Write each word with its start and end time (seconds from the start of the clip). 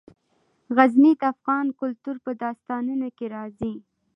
غزني 0.75 1.11
د 1.19 1.21
افغان 1.33 1.65
کلتور 1.79 2.15
په 2.25 2.31
داستانونو 2.43 3.07
کې 3.17 3.25
راځي. 3.35 3.73